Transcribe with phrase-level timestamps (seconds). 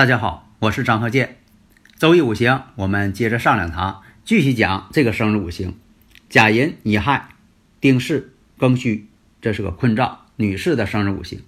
[0.00, 1.36] 大家好，我是张鹤剑。
[1.98, 5.74] 周易五行，我们接着上两堂，继续讲这个生日五行：
[6.30, 7.28] 甲寅、乙亥、
[7.82, 9.08] 丁巳、庚戌，
[9.42, 11.42] 这是个坤兆，女士的生日五行。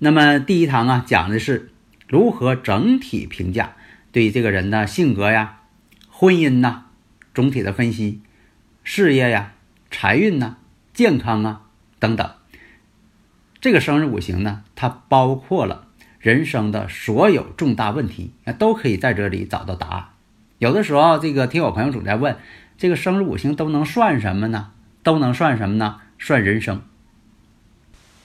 [0.00, 1.70] 那么第一堂啊，讲的是
[2.08, 3.76] 如何整体评价
[4.10, 5.60] 对这个人的性格呀、
[6.08, 6.86] 婚姻呐，
[7.32, 8.20] 总体的分析，
[8.82, 9.52] 事业呀、
[9.92, 10.56] 财运呐、
[10.92, 11.62] 健康啊
[12.00, 12.28] 等等。
[13.60, 15.86] 这个生日五行呢，它包括了。
[16.20, 20.04] 人生的所有重大问题啊，都可以在这里找到答案。
[20.58, 22.36] 有的时候，这个听我朋友总在问，
[22.76, 24.72] 这个生日五行都能算什么呢？
[25.02, 26.02] 都能算什么呢？
[26.18, 26.82] 算人生。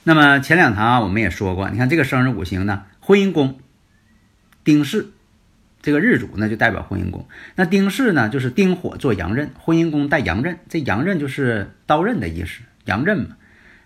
[0.03, 3.57] 那么前两堂啊，我们也说过，你看这个生日五行呢，婚姻宫
[4.65, 5.13] 丁巳，
[5.81, 7.25] 这个日主呢就代表婚姻宫。
[7.55, 13.37] 那丁巳呢，就是丁火做阳刃，婚姻宫带阳刃，这阳刃就是刀刃的意思，阳刃嘛。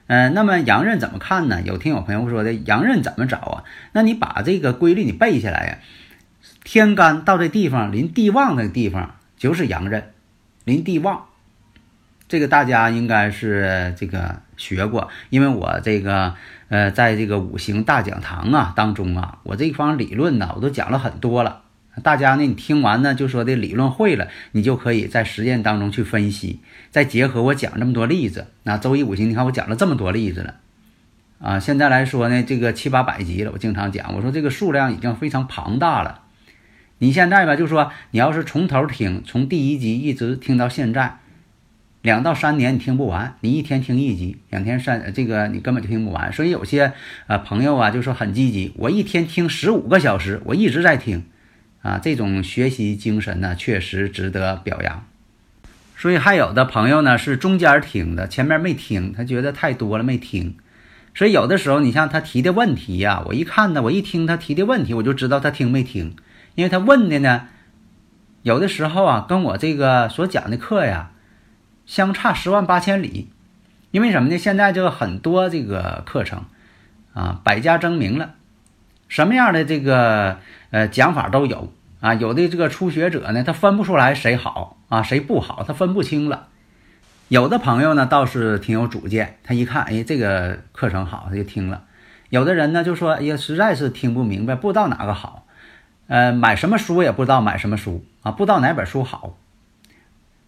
[0.09, 1.61] 嗯，那么阳刃怎么看呢？
[1.61, 3.63] 有听有朋友说的，阳刃怎么找啊？
[3.93, 5.77] 那你把这个规律你背下来呀。
[6.63, 10.11] 天干到这地方临地旺的地方就是阳刃，
[10.63, 11.25] 临地旺，
[12.27, 16.33] 这个大家应该是这个学过，因为我这个
[16.69, 21.61] 呃，在这个五行大讲堂啊当中啊，我这方理论呢我都讲了很多了。
[22.01, 26.59] 大家呢，你听完呢就说的理论会了，你就可以在实践当中去分析，
[26.91, 28.47] 再结合我讲这么多例子。
[28.63, 30.55] 那周一五行，你看我讲了这么多例子了，
[31.39, 36.21] 啊，现在来说呢，这个七八百集了，我经常讲，我说这个数量已经非常庞大了。
[36.99, 41.19] 你现在吧，就说你要是从头听，从第一集一直听到现在，
[42.01, 46.31] 两到三年你听不完，你一天听一集，两天三这个你根本就听不完。
[46.33, 46.93] 所以有些
[47.27, 51.23] 呃朋友啊就说很积极，我一天听十五个小时，我一直在听。
[51.81, 55.05] 啊，这种学习精神呢，确实值得表扬。
[55.97, 60.55] 所以还有的朋友呢是中间听的，前面没听，他觉得太多了没听。
[61.13, 66.15] 所以有的时候，你像他提的问题呀，我一看呢，我一听他提的问题，我就知道他听没听，
[66.55, 67.47] 因为他问的呢，
[68.43, 71.11] 有的时候啊，跟我这个所讲的课呀，
[71.85, 73.29] 相差十万八千里。
[73.91, 74.37] 因为什么呢？
[74.37, 76.45] 现在就很多这个课程
[77.13, 78.35] 啊，百家争鸣了，
[79.09, 80.37] 什么样的这个。
[80.71, 86.45] 呃，讲法都有啊，有的这个初学者呢，他分不出来谁好啊，谁不好，他分不清了。
[87.27, 91.85] 有的朋友呢，倒是挺有主见，他一看，哎，这个课程好，他就听了。
[92.29, 95.47] 有的人呢，就说，哎呀，实在是听不明白，不知道哪个好，
[96.05, 99.35] 呃，买什么书也不知道买什么书啊，不知道哪本书好。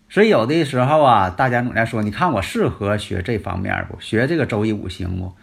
[0.07, 3.99] 所以有的时候啊，大家总在说，你看我适合学这方面不？
[3.99, 5.33] 学这个周易五行不？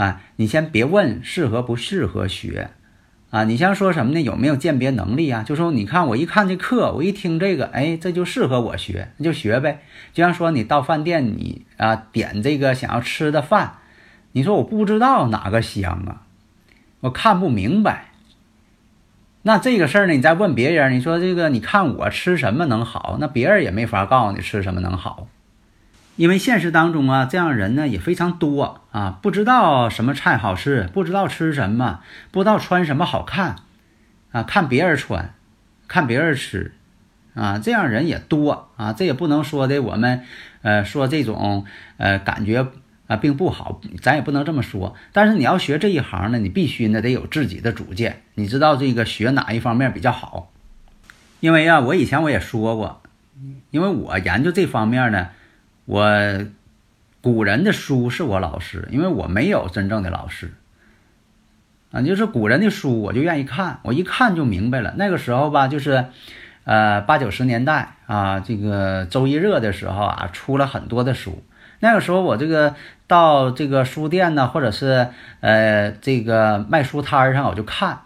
[0.00, 2.70] 啊，你先别问适合不适合学。
[3.28, 4.20] 啊，你先说什么呢？
[4.22, 5.42] 有没有鉴别能力啊？
[5.42, 9.82] 就说你看我一看这课，我一听这个，哎，这就适合我学，那就学呗。
[10.14, 13.74] 就像说你到饭店，你啊点这个想要吃的饭，
[14.32, 16.22] 你说我不知道哪个香啊，
[17.00, 18.06] 我看不明白。
[19.42, 25.28] 那这个事儿呢，你再问别人，你说这个你看我吃什么能好，那别人也没法告诉你吃什么能好。
[26.16, 32.00] 因为现实当中啊，这样人呢也非常多啊，不知道什么菜好吃，不知道吃什么，
[32.30, 33.56] 不知道穿什么好看，
[34.30, 35.32] 啊，看别人穿，
[35.88, 36.74] 看别人吃，
[37.32, 38.92] 啊，这样人也多啊。
[38.92, 40.22] 这也不能说的我们，
[40.60, 41.64] 呃，说这种
[41.96, 42.66] 呃感觉
[43.06, 44.94] 啊并不好，咱也不能这么说。
[45.12, 50.52] 但是你要学这一行呢，你必须呢得有自己的主见，你知道这个学哪一方面比较好。
[51.38, 53.00] 因为啊，我以前我也说过，
[53.70, 55.28] 因为我研究这方面呢。
[55.90, 56.06] 我
[57.20, 60.54] 古人的书是我老师，因为我没有真正的老师
[61.90, 62.00] 啊。
[62.02, 64.94] 就是古人的书，我就愿意看，我一看就明白了。
[64.96, 66.06] 那个时候吧，就是
[66.62, 71.42] 呃八九十年代啊，这个周一热的时候啊，出了很多的书。
[71.80, 72.76] 那个时候我这个
[73.08, 75.08] 到这个书店呢，或者是
[75.40, 78.02] 呃这个卖书摊上，我就看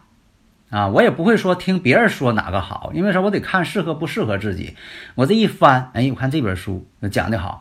[0.70, 3.20] 啊，我也不会说听别人说哪个好，因为啥？
[3.20, 4.74] 我得看适合不适合自己。
[5.16, 7.60] 我这一翻，哎，我看这本书讲的好。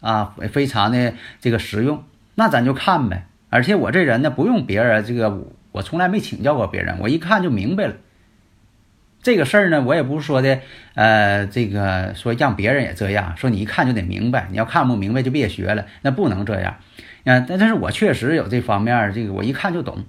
[0.00, 2.04] 啊，非常的这个实用，
[2.34, 3.26] 那咱就看呗。
[3.50, 7.94] 而且我这人呢，不用别人这个，我从来没请教过别人，我一看就明白了。
[9.20, 10.60] 这个事儿呢，我也不是说的，
[10.94, 16.76] 呃，这个说让别人也这样说，你一看就得明白，你要看不明白就别学了，那不能这样。
[17.24, 20.04] 嗯，但但是我确实有这方面，这个我一看就懂。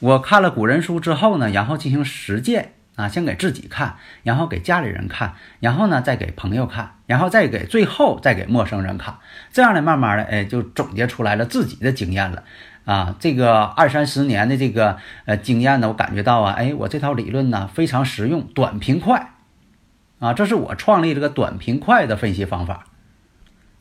[0.00, 9.18] 我看了古人书之后呢，然后进行实践啊，先给自己看，然后给家里人看，然后呢再给朋友看，然后再给最后再给陌生人看，
[9.52, 12.42] 这样的慢慢的，哎，就总结出来了自己的经验了。
[12.84, 14.96] 啊，这个二三十年的这个
[15.26, 19.34] 呃经验呢，我感觉到啊，哎，我这套理论呢非常实用，短平快，
[20.18, 22.86] 啊，这是我创立这个短平快的分析方法。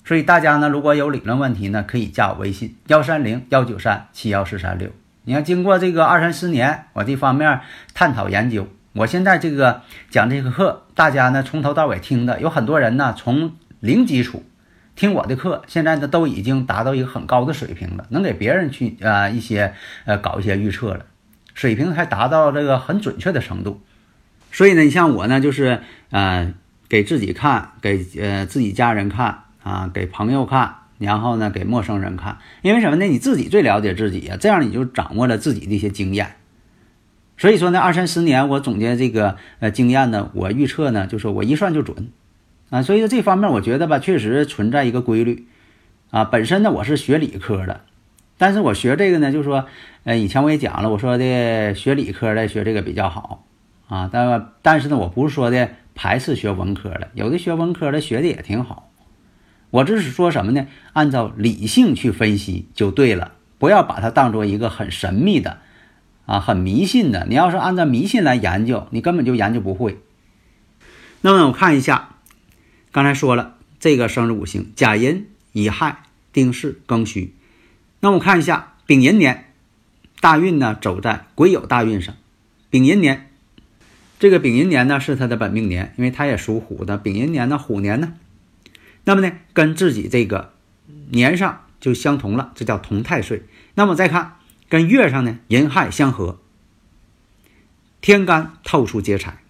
[0.06, 4.92] 所以大家呢，如果有理论问题呢，可以加我微信幺三零幺九三七幺四三六。
[5.24, 7.60] 你看，经过这个二三十年，我这方面
[7.94, 8.68] 探讨研究，
[8.98, 14.44] 我现在这个讲这个课，大家呢从头到尾听的，有很多人呢从零基础。
[14.96, 21.06] 听我的课，现在呢都已经达到一个很高的水平了，能给别人去啊一些呃搞一些预测了，
[21.54, 23.80] 水平还达到这个很准确的程度。
[24.52, 26.52] 所以呢，你像我呢，就是呃
[26.90, 32.40] 给自己看，给呃自己家人看啊，给朋友看，然后呢给陌生人看。
[32.64, 33.06] 因为什么呢？
[33.06, 36.38] 你自己最了解自己呀，这样你就掌握了自己的一些经验。
[37.38, 42.10] 所以说呢，二三十年我总结这个呃经验呢，我预测呢，就是我一算就准。
[42.70, 45.48] 啊，所以说这方面我觉得吧，确实存在一个规律，
[46.12, 47.80] 啊，本身呢我是学理科的，
[48.38, 49.68] 但是我学这个呢，就是说，
[50.04, 53.46] 呃，以前我也讲了，我说的学理科的学这个比较好，
[53.88, 58.90] 啊，但但是呢，我不是说的排斥学文科的，有的学文科的学的也挺好，
[59.70, 60.68] 我这是说什么呢？
[60.92, 65.60] 按照理性去分析就对了，不要把它当做一个很神秘的，
[66.28, 69.98] 啊，很迷信的，你要是按照迷信来研究，你根本就研究不会。
[71.22, 72.10] 那么我看一下。
[72.90, 76.04] 刚才说了，这个生日五行甲寅、乙亥、
[76.34, 77.36] 丁巳、庚戌。
[78.00, 79.52] 那我看一下丙寅年，
[80.20, 82.16] 大运呢走在癸酉大运上。
[82.72, 83.30] 丙寅年，
[84.18, 86.98] 这个丙寅年呢是他的本命年，因为他也属虎的。
[86.98, 88.14] 丙寅年呢，虎年呢，
[89.04, 90.54] 那么呢跟自己这个
[91.12, 93.44] 年上就相同了，这叫同太岁。
[93.76, 94.37] 那么再看
[94.70, 96.40] 跟月上呢，寅亥相合，
[98.02, 99.42] 天干透出劫财。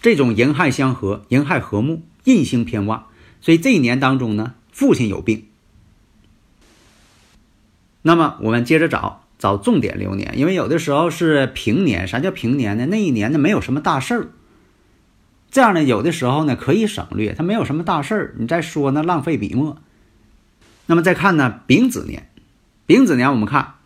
[0.00, 2.02] 这种寅亥相合，寅亥和睦。
[2.24, 3.06] 印星偏旺，
[3.40, 5.46] 所以这一年当中呢，父亲有病。
[8.02, 12.06] 那么我们接着找找重点流年，因为有的时候是平年。
[12.06, 12.84] 啥叫平年呢？
[12.86, 14.28] 那一年呢没有什么大事儿。
[15.50, 19.78] 这样呢，有的时候呢可以省略，它没有什么大事儿，你再说呢浪费笔墨。
[20.84, 22.28] 那么再看呢丙子年，
[22.84, 23.76] 丙子年我们看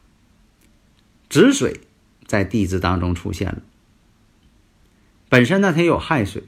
[1.33, 1.81] 止水
[2.27, 3.63] 在地支当中出现了，
[5.31, 6.45] 本身呢它有亥水。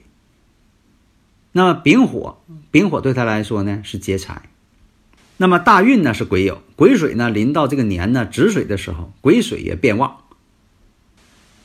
[1.52, 4.50] 那么丙火，丙火对他来说呢是劫财。
[5.38, 10.18] 那么大运呢是癸酉，癸水呢临到这个年呢止水的时候，癸水也变旺。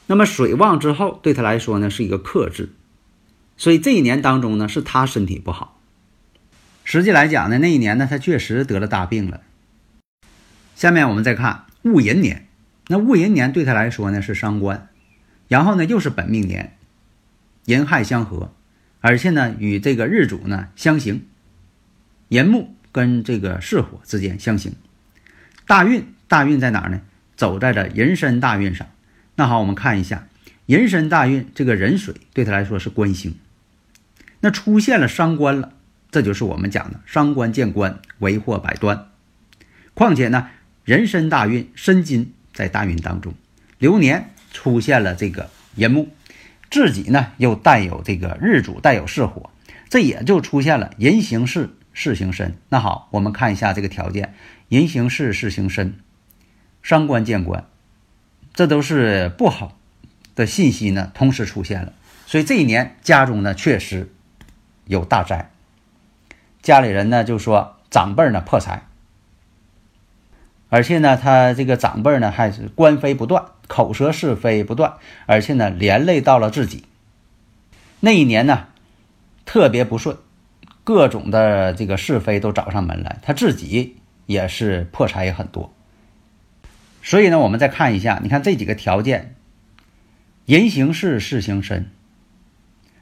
[0.07, 2.69] 那么水旺之后，对他来说呢是一个克制，
[3.57, 5.77] 所以这一年当中呢是他身体不好。
[6.85, 9.41] 实际来讲呢，那一年呢他确实得了大病了。
[10.77, 12.47] 下面我们再看戊寅年，
[12.91, 14.89] 那戊寅年对他来说呢是伤官，
[15.47, 16.75] 然后呢又是本命年，
[17.65, 18.51] 寅亥相合。
[18.99, 21.27] 而且呢，与这个日主呢相刑，
[22.29, 24.73] 寅木跟这个巳火之间相刑，
[25.67, 27.01] 大运大运在哪儿呢？
[27.35, 28.87] 走在了壬申大运上。
[29.35, 30.27] 那好，我们看一下
[30.65, 33.35] 壬申大运，这个壬水对他来说是官星，
[34.39, 35.73] 那出现了伤官了，
[36.09, 39.09] 这就是我们讲的伤官见官，为祸百端。
[39.93, 40.49] 况且呢，
[40.83, 43.33] 壬申大运申金在大运当中，
[43.77, 46.09] 流年出现了这个寅木。
[46.69, 49.49] 自己呢又带有这个日主带有巳火，
[49.87, 52.57] 这也就出现了寅行巳，巳行申。
[52.67, 54.33] 那好，我们看一下这个条件：
[54.67, 55.95] 寅行巳，巳行申，
[56.83, 57.65] 伤官见官，
[58.53, 59.77] 这都是不好
[60.35, 61.93] 的信息呢，同时出现了。
[62.27, 64.11] 所以这一年家中呢确实
[64.85, 65.49] 有大灾，
[66.61, 68.83] 家里人呢就说长辈呢破财，
[70.69, 73.45] 而且呢他这个长辈呢还是官非不断。
[73.67, 74.95] 口舌是非不断，
[75.27, 76.85] 而且呢，连累到了自己。
[77.99, 78.65] 那一年呢，
[79.45, 80.17] 特别不顺，
[80.83, 85.71] 各种的这个是非都找上门来，他自己也是破财也很多。
[87.03, 89.35] 所以呢，我们再看一下，你看这几个条件：
[90.47, 91.91] 人行事，事行身，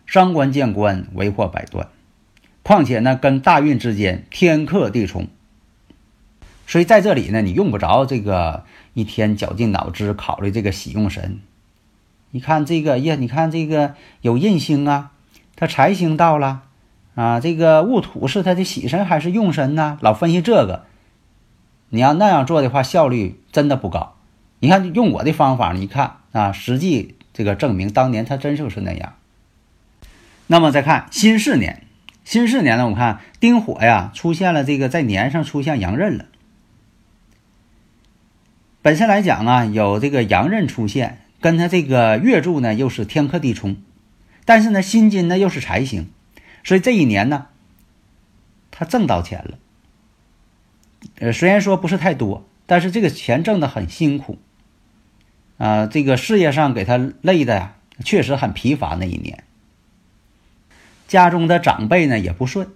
[0.05, 1.87] 伤官见官，为祸百端。
[2.61, 5.29] 况且呢，跟大运之间天克地冲。
[6.67, 11.39] 所以在这里呢，你用不着这个一天绞尽脑汁考虑这个喜用神。
[12.31, 15.11] 你看这个呀，你看这个有印星啊，
[15.55, 16.63] 他财星到了
[17.15, 19.97] 啊，这个戊土是他的喜神还是用神呢？
[20.01, 20.83] 老分析这个，
[21.87, 24.15] 你要那样做的话，效率真的不高。
[24.59, 29.13] 你看用我的方法，你看啊，实际这个证明当年他真就是那样。
[30.47, 31.83] 那么再看辛巳年，
[32.25, 36.25] 辛巳年呢，我们看丁火呀出现了这个在年上出现阳刃了。
[38.87, 43.75] 本身来讲啊，有这个阳刃出现，跟他这个月柱呢又是天克地冲，
[44.45, 46.09] 但是呢辛金呢又是财星，
[46.63, 47.47] 所以这一年呢，
[48.71, 49.59] 他挣到钱了。
[51.19, 54.37] 呃，虽然说不是太多，但是这个钱挣的很辛苦，
[55.57, 57.75] 啊，这个事业上给他累的呀，
[58.05, 59.43] 确实很疲乏那一年。
[61.09, 62.69] 家中的长辈呢也不顺，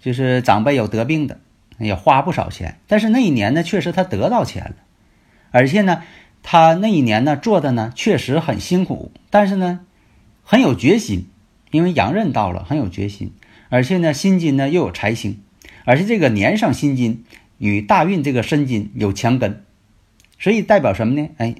[0.00, 1.40] 就是长辈有得病的。
[1.78, 4.74] 也花不少钱，但是那一年呢，确实他得到钱了，
[5.52, 6.02] 而且呢，
[6.42, 9.80] 他那一年呢做的呢确实很辛苦，但是呢
[10.42, 11.28] 很有决心，
[11.70, 13.32] 因为阳刃到了，很有决心，
[13.68, 15.40] 而且呢辛金呢又有财星，
[15.84, 17.24] 而且这个年上辛金
[17.58, 19.64] 与大运这个申金有强根，
[20.38, 21.28] 所以代表什么呢？
[21.36, 21.54] 哎，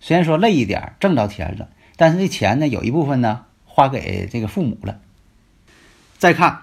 [0.00, 4.98] 虽然说累一点，挣着钱了，但是这钱呢有一部分呢花给这个父母了。
[6.18, 6.62] 再看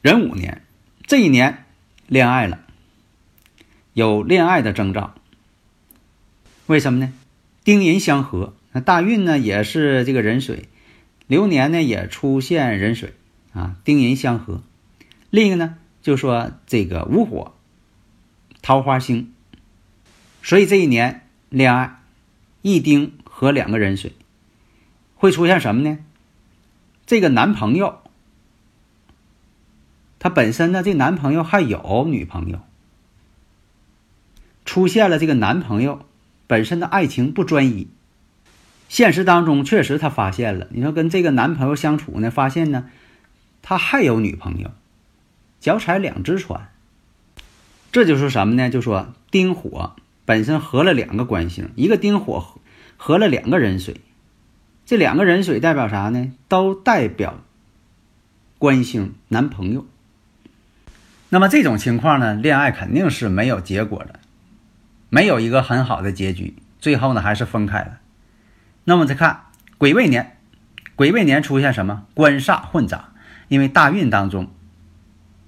[0.00, 0.62] 壬午年，
[1.06, 1.61] 这一年。
[2.12, 2.58] 恋爱了，
[3.94, 5.14] 有恋爱的征兆。
[6.66, 7.10] 为什么呢？
[7.64, 10.68] 丁寅相合，那大运呢也是这个壬水，
[11.26, 13.14] 流年呢也出现壬水
[13.54, 14.60] 啊，丁寅相合。
[15.30, 17.54] 另一个呢，就说这个午火，
[18.60, 19.32] 桃花星，
[20.42, 21.98] 所以这一年恋爱，
[22.60, 24.12] 一丁和两个壬水，
[25.14, 25.96] 会出现什么呢？
[27.06, 28.01] 这个男朋友。
[30.22, 32.60] 他本身呢，这男朋友还有女朋友，
[34.64, 36.06] 出现了这个男朋友
[36.46, 37.88] 本身的爱情不专一。
[38.88, 42.88] 现实当中确实他发现了，你说跟这个男朋友相处呢，发现呢，
[43.62, 44.70] 他还有女朋友，
[45.58, 46.68] 脚踩两只船。
[47.90, 48.70] 这就是什么呢？
[48.70, 52.60] 就说丁火本身合了两个官星，一个丁火
[52.96, 53.96] 合了两个人水，
[54.86, 56.30] 这两个人水代表啥呢？
[56.46, 57.40] 都代表
[58.58, 59.84] 官星男朋友。
[61.34, 64.20] 那么这种情况呢，恋爱肯定是没有结果的，
[65.08, 68.00] 没有一个很好的结局，最后呢还是分开了。
[68.84, 69.44] 那么再看
[69.78, 70.36] 癸未年，
[70.94, 73.14] 癸未年出现什么官煞混杂？
[73.48, 74.50] 因为大运当中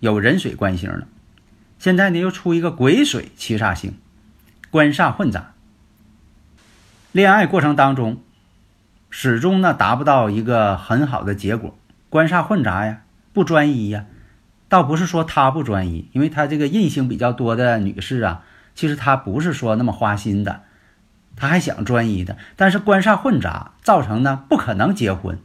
[0.00, 1.06] 有壬水官星了，
[1.78, 3.98] 现在呢又出一个癸水七煞星，
[4.70, 5.52] 官煞混杂。
[7.12, 8.22] 恋爱过程当中
[9.10, 11.76] 始终呢达不到一个很好的结果，
[12.08, 13.02] 官煞混杂呀，
[13.34, 14.06] 不专一呀。
[14.74, 18.42] 倒不是说他不专一，因为他这个印星比较多的女士啊，
[18.74, 20.62] 其实她不是说那么花心的，
[21.36, 22.36] 她还想专一的。
[22.56, 25.38] 但是官煞混杂，造成呢不可能结婚，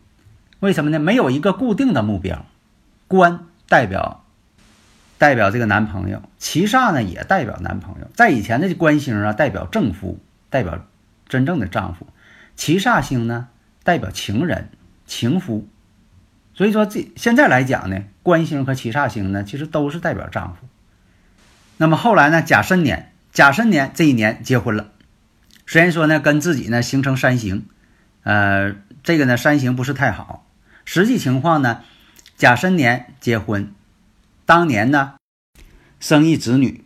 [0.62, 0.98] 为什么呢？
[0.98, 2.44] 没有一个固定的目标。
[3.08, 4.26] 官代表
[5.20, 8.08] 代表这个男朋友，七煞呢也代表男朋友。
[8.16, 10.18] 在以前的官星啊，代表正夫，
[10.50, 10.84] 代表
[11.28, 12.08] 真正的丈夫；
[12.56, 13.50] 七煞星呢，
[13.84, 14.70] 代表情人、
[15.06, 15.68] 情夫。
[16.60, 20.68] 所以说，这现在来讲呢，官星和七煞星呢，其实都是代表丈夫。
[21.78, 24.90] 那么后来呢，甲申年，甲申年这一年结婚了。
[25.66, 27.66] 虽然说呢，跟自己呢形成三刑，
[28.24, 30.46] 呃，这个呢三刑不是太好。
[30.84, 31.80] 实际情况呢，
[32.36, 33.72] 甲申年结婚，
[34.46, 35.14] 当年呢
[36.02, 36.84] 生一子女，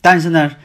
[0.00, 0.56] 但是呢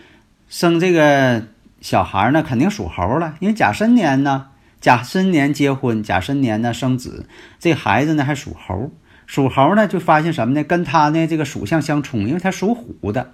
[0.49, 1.43] 生这个
[1.79, 4.47] 小孩呢肯定属猴了，因为甲申年呢。
[4.79, 7.25] 甲申年结婚，甲申年呢生子，
[7.59, 8.91] 这孩子呢还属猴，
[9.25, 10.63] 属猴呢就发现什么呢？
[10.63, 13.31] 跟他呢这个属相相冲，因为他属虎的，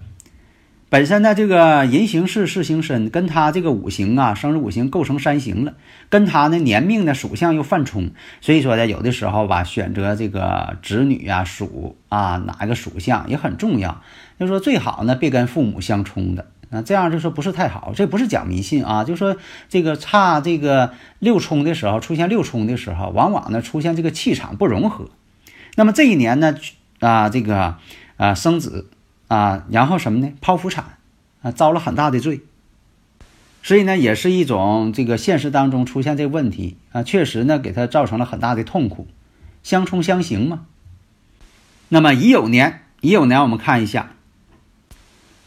[0.90, 5.74] 本身呢这个人行事事行身，跟他这个五行啊，生日五行构成三行了，
[6.10, 14.02] 跟他呢年命的属相又犯冲，所以说呢有的时候吧，选择这个子女啊属啊哪个属相也很重要，
[14.40, 16.53] 就说最好呢别跟父母相冲的。
[16.74, 19.38] 那，这样就说不是太好，这不是讲迷信啊，就说
[19.70, 25.10] 这个差这个六冲的时候，出现六冲的时候，往往呢出现这个气场不融合。
[25.76, 26.56] 那么这一年呢，
[27.00, 27.76] 啊，这个
[28.18, 28.90] 啊生子
[29.28, 30.34] 啊，然后什么呢？
[30.42, 30.98] 剖腹产
[31.44, 32.42] 啊，遭了很大的罪。
[33.62, 39.08] 所以呢，也是一种这个现实当中出现这个问题啊，确实呢给他造成了很大的痛苦，
[39.62, 40.66] 相冲相刑嘛。
[41.90, 44.14] 那么乙酉年，乙酉年我们看一下。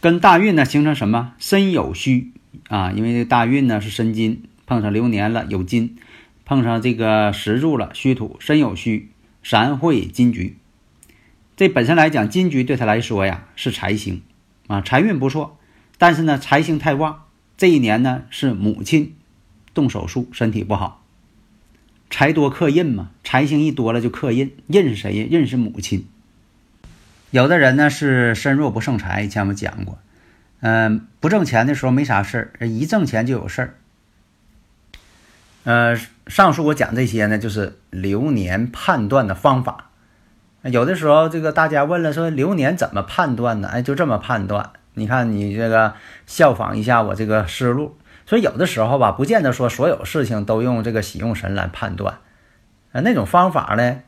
[0.01, 2.33] 跟大运呢形成什么申酉戌
[2.69, 2.93] 啊？
[2.93, 5.97] 因为这大运呢是申金碰上流年了，有金
[6.45, 9.09] 碰上这个石柱了，戌土申酉戌，
[9.43, 10.57] 三会金局。
[11.57, 14.23] 这本身来讲，金局对他来说呀是财星
[14.67, 15.59] 啊，财运不错。
[15.99, 17.25] 但是呢，财星太旺，
[17.57, 19.15] 这一年呢是母亲
[19.73, 21.03] 动手术，身体不好。
[22.11, 25.27] 财多克印嘛，财星一多了就克印，印是谁呀？
[25.31, 26.07] 印是母亲。
[27.31, 29.99] 有的人呢是身弱不胜财，以前我们讲过，
[30.61, 33.75] 嗯，不挣钱的时候没啥事儿，一挣钱就有事儿。
[35.65, 35.97] 呃，
[36.29, 39.91] 上述我讲这些呢，就是流年判断的方法。
[40.63, 43.69] 有的时候这个大家问了，说流年怎么判断呢？
[43.69, 44.71] 哎，就这么判断。
[44.95, 45.95] 你看你这个
[46.27, 47.99] 效仿一下我这个思路。
[48.25, 52.19] 所以有的时候吧，不见得说所有事情都用这个喜用神来判断，
[52.91, 54.01] 啊，那种方法呢，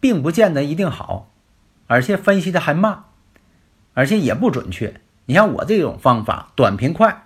[0.00, 1.27] 并不见得一定好，
[1.88, 3.02] 而且分析的还慢，
[3.94, 5.00] 而且也不准确。
[5.26, 7.24] 你像我这种方法，短平快，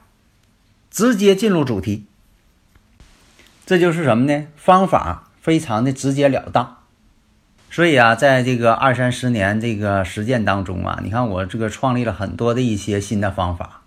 [0.91, 2.07] 直接进入主题，
[3.67, 4.47] 这就是什么呢？
[4.57, 6.79] 方法非常的直截了当。
[7.71, 13.83] 所以啊，在这个二三十年这个实践当中啊，你看我这个创立了很多的一些新的方法。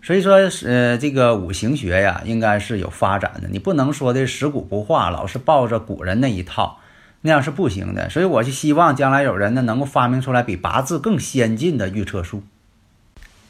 [0.00, 3.48] 所以说，呃，这个五行学呀，应该是有发展的。
[3.48, 6.78] 你不能说的食古不化，老是抱着古人那一套，
[7.20, 8.08] 那样是不行的。
[8.10, 12.42] 所以我就希望将来有人呢，能够发明出来比八字更先进的预测术。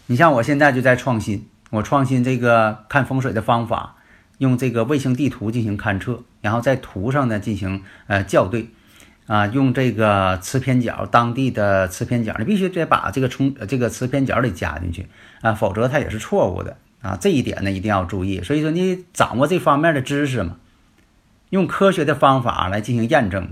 [0.06, 3.96] 你像我现在就在创新，我创新这个看风水的方法，
[4.38, 8.68] 用这个卫星地图进行勘测，然后在图上呢进行呃校对。
[9.26, 15.06] 啊，用这个磁偏角，当地的磁偏角，你必须得把这个冲这个磁偏角得加进去
[15.42, 17.14] 啊，否则它也是错误的啊。
[17.20, 18.40] 这一点呢一定要注意。
[18.42, 20.56] 所以说你掌握这方面的知识嘛，
[21.50, 23.48] 用科学的方法来进行验证。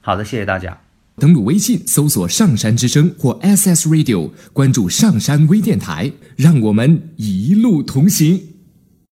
[0.00, 0.78] 好的，谢谢大家。
[1.16, 8.51] 登录微信搜索“上山之声”或 “SS Radio”，关注上山微电台，让我们一路同行。